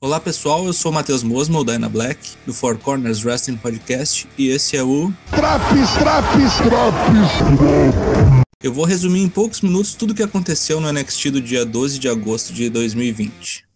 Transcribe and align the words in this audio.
Olá 0.00 0.20
pessoal, 0.20 0.64
eu 0.64 0.72
sou 0.72 0.92
o 0.92 0.94
Matheus 0.94 1.24
Mosmo, 1.24 1.58
o 1.58 1.64
Dyna 1.64 1.88
Black, 1.88 2.20
do 2.46 2.54
Four 2.54 2.78
Corners 2.78 3.24
Wrestling 3.24 3.56
Podcast, 3.56 4.28
e 4.38 4.46
esse 4.46 4.76
é 4.76 4.82
o. 4.84 5.12
Traps, 5.28 5.90
traps, 5.98 6.56
traps! 6.58 7.32
Eu 8.62 8.72
vou 8.72 8.84
resumir 8.84 9.22
em 9.22 9.28
poucos 9.28 9.60
minutos 9.60 9.96
tudo 9.96 10.12
o 10.12 10.14
que 10.14 10.22
aconteceu 10.22 10.80
no 10.80 10.92
NXT 10.92 11.30
do 11.32 11.40
dia 11.40 11.66
12 11.66 11.98
de 11.98 12.08
agosto 12.08 12.52
de 12.52 12.70
2020. 12.70 13.66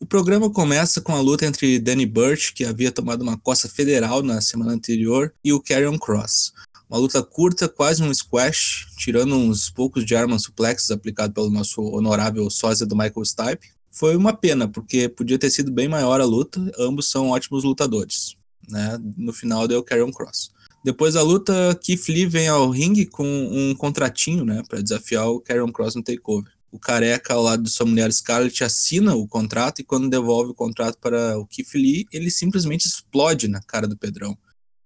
O 0.00 0.06
programa 0.06 0.50
começa 0.50 1.00
com 1.00 1.12
a 1.12 1.20
luta 1.20 1.46
entre 1.46 1.78
Danny 1.78 2.06
Burch, 2.06 2.52
que 2.52 2.64
havia 2.64 2.90
tomado 2.90 3.22
uma 3.22 3.38
coça 3.38 3.68
federal 3.68 4.24
na 4.24 4.40
semana 4.40 4.72
anterior, 4.72 5.32
e 5.44 5.52
o 5.52 5.60
Karrion 5.60 5.98
Cross. 5.98 6.52
Uma 6.88 6.98
luta 6.98 7.22
curta, 7.22 7.68
quase 7.68 8.02
um 8.02 8.12
squash, 8.12 8.86
tirando 8.96 9.34
uns 9.34 9.68
poucos 9.68 10.06
de 10.06 10.16
armas 10.16 10.42
suplexes 10.44 10.90
aplicado 10.90 11.34
pelo 11.34 11.50
nosso 11.50 11.82
honorável 11.82 12.48
sósia 12.48 12.86
do 12.86 12.96
Michael 12.96 13.24
Stipe. 13.26 13.68
Foi 13.90 14.16
uma 14.16 14.32
pena, 14.32 14.66
porque 14.66 15.06
podia 15.06 15.38
ter 15.38 15.50
sido 15.50 15.70
bem 15.70 15.86
maior 15.86 16.18
a 16.18 16.24
luta, 16.24 16.58
ambos 16.78 17.10
são 17.10 17.28
ótimos 17.28 17.62
lutadores. 17.62 18.36
Né? 18.70 18.98
No 19.18 19.34
final 19.34 19.68
deu 19.68 19.82
Karrion 19.82 20.10
Cross. 20.10 20.50
Depois 20.82 21.12
da 21.12 21.22
luta, 21.22 21.78
Keith 21.82 22.08
Lee 22.08 22.24
vem 22.24 22.48
ao 22.48 22.70
ringue 22.70 23.04
com 23.04 23.26
um 23.26 23.74
contratinho 23.74 24.44
né, 24.44 24.62
para 24.66 24.80
desafiar 24.80 25.28
o 25.28 25.40
Karrion 25.40 25.70
Cross 25.70 25.94
no 25.94 26.02
takeover. 26.02 26.50
O 26.72 26.78
careca 26.78 27.34
ao 27.34 27.42
lado 27.42 27.62
de 27.62 27.70
sua 27.70 27.84
mulher 27.84 28.10
Scarlett 28.12 28.64
assina 28.64 29.14
o 29.14 29.26
contrato 29.26 29.80
e 29.80 29.84
quando 29.84 30.08
devolve 30.08 30.52
o 30.52 30.54
contrato 30.54 30.98
para 30.98 31.38
o 31.38 31.46
Keith 31.46 31.74
Lee, 31.74 32.06
ele 32.10 32.30
simplesmente 32.30 32.86
explode 32.86 33.48
na 33.48 33.60
cara 33.60 33.86
do 33.86 33.96
Pedrão. 33.96 34.36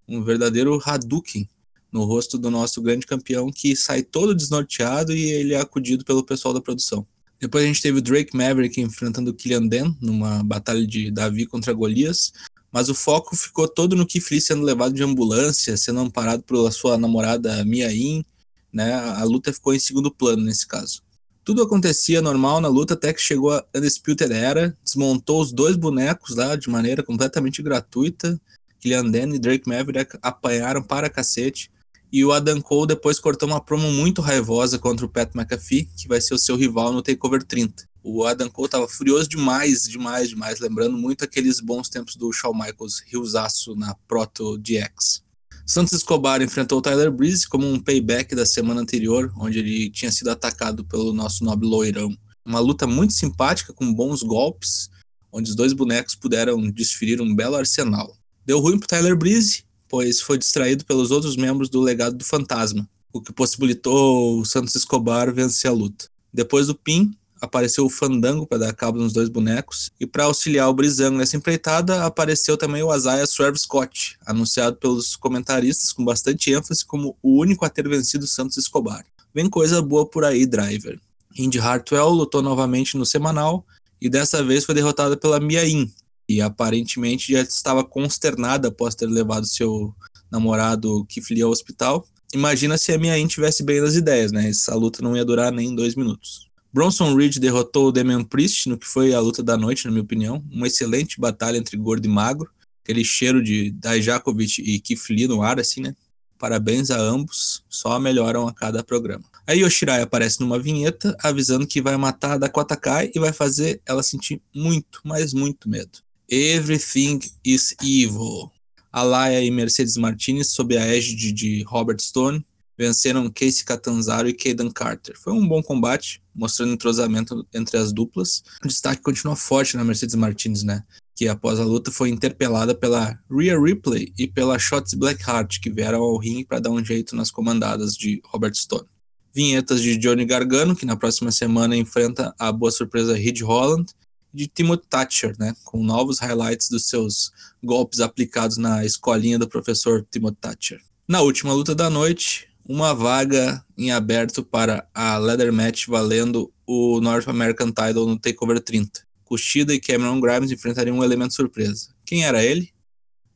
Um 0.08 0.22
verdadeiro 0.22 0.80
Hadouken 0.84 1.48
no 1.92 2.04
rosto 2.04 2.38
do 2.38 2.50
nosso 2.50 2.80
grande 2.80 3.06
campeão, 3.06 3.52
que 3.52 3.76
sai 3.76 4.02
todo 4.02 4.34
desnorteado 4.34 5.12
e 5.12 5.30
ele 5.30 5.54
é 5.54 5.60
acudido 5.60 6.04
pelo 6.04 6.24
pessoal 6.24 6.54
da 6.54 6.60
produção. 6.60 7.06
Depois 7.38 7.64
a 7.64 7.66
gente 7.66 7.82
teve 7.82 7.98
o 7.98 8.02
Drake 8.02 8.36
Maverick 8.36 8.80
enfrentando 8.80 9.30
o 9.30 9.34
Killian 9.34 9.66
Dan 9.66 9.94
numa 10.00 10.42
batalha 10.42 10.86
de 10.86 11.10
Davi 11.10 11.44
contra 11.44 11.72
Golias, 11.72 12.32
mas 12.72 12.88
o 12.88 12.94
foco 12.94 13.36
ficou 13.36 13.68
todo 13.68 13.96
no 13.96 14.06
Lee 14.30 14.40
sendo 14.40 14.62
levado 14.62 14.94
de 14.94 15.02
ambulância, 15.02 15.76
sendo 15.76 16.00
amparado 16.00 16.42
pela 16.44 16.70
sua 16.70 16.96
namorada 16.96 17.64
Mia 17.64 17.92
In, 17.92 18.24
né? 18.72 18.94
A 18.94 19.24
luta 19.24 19.52
ficou 19.52 19.74
em 19.74 19.78
segundo 19.78 20.10
plano 20.10 20.42
nesse 20.42 20.66
caso. 20.66 21.02
Tudo 21.44 21.62
acontecia 21.62 22.22
normal 22.22 22.60
na 22.60 22.68
luta 22.68 22.94
até 22.94 23.12
que 23.12 23.20
chegou 23.20 23.50
a 23.50 23.64
Undisputed 23.74 24.32
Era, 24.32 24.76
desmontou 24.84 25.42
os 25.42 25.52
dois 25.52 25.74
bonecos 25.74 26.36
lá 26.36 26.54
de 26.54 26.70
maneira 26.70 27.02
completamente 27.02 27.60
gratuita. 27.60 28.40
Killian 28.78 29.10
Dan 29.10 29.34
e 29.34 29.38
Drake 29.40 29.68
Maverick 29.68 30.16
apanharam 30.22 30.82
para 30.82 31.10
cacete. 31.10 31.71
E 32.12 32.24
o 32.26 32.30
Adam 32.30 32.60
Cole 32.60 32.88
depois 32.88 33.18
cortou 33.18 33.48
uma 33.48 33.58
promo 33.58 33.90
muito 33.90 34.20
raivosa 34.20 34.78
contra 34.78 35.06
o 35.06 35.08
Pat 35.08 35.34
McAfee, 35.34 35.88
que 35.96 36.06
vai 36.06 36.20
ser 36.20 36.34
o 36.34 36.38
seu 36.38 36.56
rival 36.56 36.92
no 36.92 37.00
TakeOver 37.00 37.42
30. 37.42 37.88
O 38.04 38.24
Adam 38.26 38.50
Cole 38.50 38.68
tava 38.68 38.86
furioso 38.86 39.28
demais, 39.28 39.84
demais, 39.84 40.28
demais, 40.28 40.60
lembrando 40.60 40.98
muito 40.98 41.24
aqueles 41.24 41.58
bons 41.58 41.88
tempos 41.88 42.14
do 42.14 42.30
Shawn 42.30 42.52
Michaels 42.52 43.02
riosaço 43.06 43.74
na 43.76 43.94
Proto 44.06 44.58
DX. 44.58 45.22
Santos 45.64 45.94
Escobar 45.94 46.42
enfrentou 46.42 46.78
o 46.78 46.82
Tyler 46.82 47.10
Breeze 47.10 47.48
como 47.48 47.66
um 47.66 47.80
payback 47.80 48.34
da 48.34 48.44
semana 48.44 48.82
anterior, 48.82 49.32
onde 49.38 49.60
ele 49.60 49.88
tinha 49.88 50.12
sido 50.12 50.28
atacado 50.28 50.84
pelo 50.84 51.14
nosso 51.14 51.42
nobre 51.44 51.66
loirão. 51.66 52.14
Uma 52.44 52.58
luta 52.58 52.86
muito 52.86 53.14
simpática, 53.14 53.72
com 53.72 53.94
bons 53.94 54.22
golpes, 54.22 54.90
onde 55.32 55.48
os 55.48 55.56
dois 55.56 55.72
bonecos 55.72 56.14
puderam 56.14 56.70
desferir 56.70 57.22
um 57.22 57.34
belo 57.34 57.56
arsenal. 57.56 58.14
Deu 58.44 58.58
ruim 58.58 58.78
pro 58.78 58.88
Tyler 58.88 59.16
Breeze, 59.16 59.64
pois 59.92 60.22
foi 60.22 60.38
distraído 60.38 60.86
pelos 60.86 61.10
outros 61.10 61.36
membros 61.36 61.68
do 61.68 61.78
legado 61.78 62.16
do 62.16 62.24
fantasma, 62.24 62.88
o 63.12 63.20
que 63.20 63.30
possibilitou 63.30 64.40
o 64.40 64.44
Santos 64.46 64.74
Escobar 64.74 65.30
vencer 65.34 65.70
a 65.70 65.74
luta. 65.74 66.06
Depois 66.32 66.68
do 66.68 66.74
pin, 66.74 67.14
apareceu 67.38 67.84
o 67.84 67.90
Fandango 67.90 68.46
para 68.46 68.56
dar 68.56 68.72
cabo 68.72 68.98
nos 68.98 69.12
dois 69.12 69.28
bonecos, 69.28 69.90
e 70.00 70.06
para 70.06 70.24
auxiliar 70.24 70.70
o 70.70 70.72
Brizango 70.72 71.18
nessa 71.18 71.36
empreitada, 71.36 72.06
apareceu 72.06 72.56
também 72.56 72.82
o 72.82 72.94
Isaiah 72.96 73.26
Swerve 73.26 73.58
Scott, 73.58 74.16
anunciado 74.24 74.76
pelos 74.76 75.14
comentaristas 75.14 75.92
com 75.92 76.02
bastante 76.02 76.50
ênfase 76.50 76.86
como 76.86 77.14
o 77.22 77.38
único 77.38 77.66
a 77.66 77.68
ter 77.68 77.86
vencido 77.86 78.26
Santos 78.26 78.56
Escobar. 78.56 79.04
Vem 79.34 79.50
coisa 79.50 79.82
boa 79.82 80.06
por 80.06 80.24
aí, 80.24 80.46
Driver. 80.46 80.98
Indy 81.36 81.58
Hartwell 81.58 82.08
lutou 82.08 82.40
novamente 82.40 82.96
no 82.96 83.04
semanal, 83.04 83.66
e 84.00 84.08
dessa 84.08 84.42
vez 84.42 84.64
foi 84.64 84.74
derrotada 84.74 85.18
pela 85.18 85.38
Mia 85.38 85.68
In, 85.68 85.92
e 86.28 86.40
aparentemente 86.40 87.32
já 87.32 87.40
estava 87.40 87.84
consternada 87.84 88.68
após 88.68 88.94
ter 88.94 89.06
levado 89.06 89.46
seu 89.46 89.94
namorado 90.30 91.04
Kifli 91.06 91.42
ao 91.42 91.50
hospital. 91.50 92.06
Imagina 92.34 92.78
se 92.78 92.92
a 92.92 92.98
minha 92.98 93.18
In 93.18 93.26
tivesse 93.26 93.62
bem 93.62 93.80
nas 93.80 93.94
ideias, 93.94 94.32
né? 94.32 94.48
Essa 94.48 94.74
luta 94.74 95.02
não 95.02 95.16
ia 95.16 95.24
durar 95.24 95.52
nem 95.52 95.74
dois 95.74 95.94
minutos. 95.94 96.50
Bronson 96.72 97.14
Reed 97.14 97.38
derrotou 97.38 97.88
o 97.88 97.92
Damian 97.92 98.24
Priest 98.24 98.66
no 98.68 98.78
que 98.78 98.86
foi 98.86 99.12
a 99.12 99.20
luta 99.20 99.42
da 99.42 99.58
noite, 99.58 99.84
na 99.84 99.90
minha 99.90 100.02
opinião. 100.02 100.42
Uma 100.50 100.66
excelente 100.66 101.20
batalha 101.20 101.58
entre 101.58 101.76
gordo 101.76 102.06
e 102.06 102.08
magro. 102.08 102.50
Aquele 102.82 103.04
cheiro 103.04 103.42
de 103.42 103.70
Dajakovic 103.72 104.62
e 104.62 104.80
Kifli 104.80 105.28
no 105.28 105.42
ar, 105.42 105.60
assim, 105.60 105.82
né? 105.82 105.94
Parabéns 106.38 106.90
a 106.90 106.98
ambos, 106.98 107.62
só 107.68 108.00
melhoram 108.00 108.48
a 108.48 108.54
cada 108.54 108.82
programa. 108.82 109.22
Aí 109.46 109.60
Yoshirai 109.60 110.00
aparece 110.00 110.40
numa 110.40 110.58
vinheta 110.58 111.16
avisando 111.22 111.66
que 111.66 111.80
vai 111.80 111.96
matar 111.96 112.32
a 112.32 112.38
Dakota 112.38 112.74
Kai 112.74 113.12
e 113.14 113.20
vai 113.20 113.32
fazer 113.32 113.80
ela 113.86 114.02
sentir 114.02 114.40
muito, 114.54 115.00
mas 115.04 115.32
muito 115.34 115.68
medo. 115.68 116.00
Everything 116.34 117.20
is 117.44 117.76
Evil. 117.82 118.50
Alaya 118.90 119.42
e 119.42 119.50
Mercedes 119.50 119.98
Martinez, 119.98 120.48
sob 120.48 120.74
a 120.78 120.86
égide 120.86 121.30
de 121.30 121.62
Robert 121.64 122.00
Stone, 122.00 122.42
venceram 122.74 123.30
Casey 123.30 123.66
Catanzaro 123.66 124.26
e 124.26 124.32
Caden 124.32 124.70
Carter. 124.70 125.14
Foi 125.18 125.34
um 125.34 125.46
bom 125.46 125.62
combate, 125.62 126.22
mostrando 126.34 126.72
entrosamento 126.72 127.46
entre 127.52 127.76
as 127.76 127.92
duplas. 127.92 128.42
O 128.64 128.66
destaque 128.66 129.02
continua 129.02 129.36
forte 129.36 129.76
na 129.76 129.84
Mercedes 129.84 130.14
Martinez, 130.14 130.62
né? 130.62 130.82
Que 131.14 131.28
após 131.28 131.60
a 131.60 131.64
luta 131.66 131.90
foi 131.90 132.08
interpelada 132.08 132.74
pela 132.74 133.18
Rhea 133.30 133.60
Ripley 133.60 134.14
e 134.18 134.26
pela 134.26 134.58
Shots 134.58 134.94
Blackheart, 134.94 135.60
que 135.60 135.68
vieram 135.68 136.00
ao 136.00 136.16
ringue 136.16 136.46
para 136.46 136.60
dar 136.60 136.70
um 136.70 136.82
jeito 136.82 137.14
nas 137.14 137.30
comandadas 137.30 137.94
de 137.94 138.22
Robert 138.24 138.54
Stone. 138.54 138.88
Vinhetas 139.34 139.82
de 139.82 139.98
Johnny 139.98 140.24
Gargano, 140.24 140.74
que 140.74 140.86
na 140.86 140.96
próxima 140.96 141.30
semana 141.30 141.76
enfrenta 141.76 142.34
a 142.38 142.50
boa 142.50 142.70
surpresa 142.70 143.12
Reed 143.12 143.42
Holland, 143.42 143.92
de 144.32 144.46
Timothy 144.46 144.86
Thatcher, 144.88 145.36
né, 145.38 145.54
com 145.64 145.82
novos 145.82 146.18
highlights 146.18 146.68
dos 146.68 146.86
seus 146.86 147.30
golpes 147.62 148.00
aplicados 148.00 148.56
na 148.56 148.84
escolinha 148.84 149.38
do 149.38 149.48
professor 149.48 150.06
Timothy 150.10 150.36
Thatcher. 150.40 150.80
Na 151.06 151.20
última 151.20 151.52
luta 151.52 151.74
da 151.74 151.90
noite, 151.90 152.48
uma 152.66 152.94
vaga 152.94 153.64
em 153.76 153.90
aberto 153.90 154.42
para 154.42 154.88
a 154.94 155.18
Leather 155.18 155.52
Match 155.52 155.86
valendo 155.86 156.52
o 156.66 157.00
North 157.00 157.28
American 157.28 157.68
Title 157.68 158.06
no 158.06 158.18
Takeover 158.18 158.60
30. 158.60 159.02
Kushida 159.24 159.74
e 159.74 159.80
Cameron 159.80 160.20
Grimes 160.20 160.50
enfrentariam 160.50 160.98
um 160.98 161.04
elemento 161.04 161.34
surpresa. 161.34 161.88
Quem 162.04 162.24
era 162.24 162.42
ele? 162.44 162.70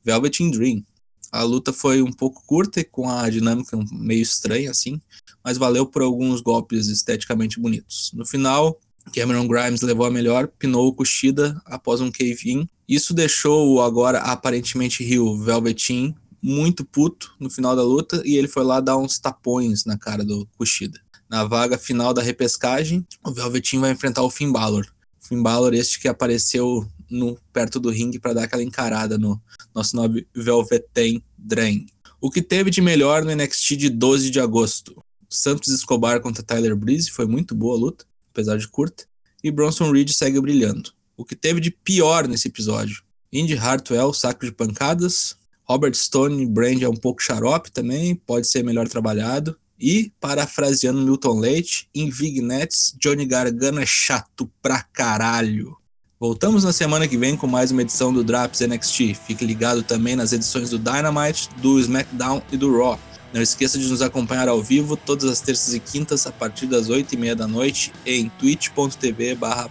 Velveteen 0.04 0.50
Dream. 0.50 0.84
A 1.32 1.42
luta 1.42 1.72
foi 1.72 2.02
um 2.02 2.12
pouco 2.12 2.42
curta 2.46 2.80
e 2.80 2.84
com 2.84 3.10
a 3.10 3.28
dinâmica 3.28 3.76
meio 3.92 4.22
estranha 4.22 4.70
assim, 4.70 5.00
mas 5.42 5.58
valeu 5.58 5.84
por 5.84 6.02
alguns 6.02 6.40
golpes 6.40 6.86
esteticamente 6.88 7.58
bonitos. 7.58 8.12
No 8.14 8.24
final, 8.24 8.78
Cameron 9.12 9.46
Grimes 9.46 9.82
levou 9.82 10.06
a 10.06 10.10
melhor, 10.10 10.48
pinou 10.48 10.88
o 10.88 10.92
Kushida 10.92 11.60
após 11.64 12.00
um 12.00 12.10
cave-in. 12.10 12.68
Isso 12.88 13.14
deixou 13.14 13.74
o 13.74 13.80
agora 13.80 14.18
aparentemente 14.18 15.04
Rio 15.04 15.36
Velveteen 15.38 16.14
muito 16.42 16.84
puto 16.84 17.34
no 17.40 17.50
final 17.50 17.74
da 17.74 17.82
luta 17.82 18.22
e 18.24 18.36
ele 18.36 18.46
foi 18.46 18.62
lá 18.62 18.80
dar 18.80 18.96
uns 18.96 19.18
tapões 19.18 19.84
na 19.84 19.98
cara 19.98 20.24
do 20.24 20.46
Kushida. 20.56 21.00
Na 21.28 21.44
vaga 21.44 21.76
final 21.76 22.14
da 22.14 22.22
repescagem, 22.22 23.04
o 23.24 23.32
Velveteen 23.32 23.80
vai 23.80 23.90
enfrentar 23.90 24.22
o 24.22 24.30
Finn 24.30 24.52
Balor. 24.52 24.86
Finn 25.18 25.42
Balor 25.42 25.74
este 25.74 25.98
que 25.98 26.06
apareceu 26.06 26.86
no 27.10 27.36
perto 27.52 27.80
do 27.80 27.90
ringue 27.90 28.20
para 28.20 28.34
dar 28.34 28.44
aquela 28.44 28.62
encarada 28.62 29.18
no 29.18 29.40
nosso 29.74 29.96
nome 29.96 30.26
Velveteen 30.34 31.22
Drain. 31.36 31.86
O 32.20 32.30
que 32.30 32.42
teve 32.42 32.70
de 32.70 32.80
melhor 32.80 33.24
no 33.24 33.34
NXT 33.34 33.76
de 33.76 33.90
12 33.90 34.30
de 34.30 34.40
agosto? 34.40 35.02
Santos 35.28 35.72
Escobar 35.72 36.20
contra 36.20 36.42
Tyler 36.42 36.76
Breeze, 36.76 37.10
foi 37.10 37.26
muito 37.26 37.54
boa 37.54 37.76
a 37.76 37.80
luta 37.80 38.04
apesar 38.36 38.58
de 38.58 38.68
curta, 38.68 39.04
e 39.42 39.50
Bronson 39.50 39.90
Reed 39.90 40.10
segue 40.10 40.38
brilhando. 40.40 40.90
O 41.16 41.24
que 41.24 41.34
teve 41.34 41.58
de 41.58 41.70
pior 41.70 42.28
nesse 42.28 42.48
episódio? 42.48 43.02
Indy 43.32 43.56
Hartwell, 43.56 44.12
saco 44.12 44.44
de 44.44 44.52
pancadas. 44.52 45.36
Robert 45.64 45.94
Stone, 45.94 46.44
Brand 46.46 46.82
é 46.82 46.88
um 46.88 46.94
pouco 46.94 47.22
xarope 47.22 47.72
também, 47.72 48.14
pode 48.14 48.46
ser 48.46 48.62
melhor 48.62 48.86
trabalhado. 48.86 49.56
E, 49.80 50.12
parafraseando 50.20 51.02
Milton 51.02 51.38
Leite, 51.38 51.88
em 51.94 52.08
Vignettes, 52.08 52.94
Johnny 53.00 53.26
Gargano 53.26 53.80
é 53.80 53.86
chato 53.86 54.50
pra 54.62 54.82
caralho. 54.82 55.76
Voltamos 56.18 56.64
na 56.64 56.72
semana 56.72 57.08
que 57.08 57.18
vem 57.18 57.36
com 57.36 57.46
mais 57.46 57.70
uma 57.70 57.82
edição 57.82 58.12
do 58.12 58.24
Drops 58.24 58.60
NXT. 58.60 59.14
Fique 59.26 59.44
ligado 59.44 59.82
também 59.82 60.16
nas 60.16 60.32
edições 60.32 60.70
do 60.70 60.78
Dynamite, 60.78 61.50
do 61.60 61.78
SmackDown 61.78 62.42
e 62.50 62.56
do 62.56 62.74
Raw. 62.74 62.98
Não 63.36 63.42
esqueça 63.42 63.78
de 63.78 63.86
nos 63.86 64.00
acompanhar 64.00 64.48
ao 64.48 64.62
vivo 64.62 64.96
todas 64.96 65.30
as 65.30 65.42
terças 65.42 65.74
e 65.74 65.78
quintas 65.78 66.26
a 66.26 66.32
partir 66.32 66.64
das 66.64 66.88
8 66.88 67.12
e 67.12 67.18
meia 67.18 67.36
da 67.36 67.46
noite 67.46 67.92
em 68.06 68.30
twitch.tv 68.30 69.34
barra 69.34 69.68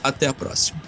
Até 0.00 0.28
a 0.28 0.32
próxima. 0.32 0.80